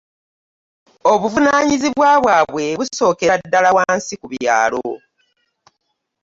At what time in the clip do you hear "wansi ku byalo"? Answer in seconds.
3.75-4.85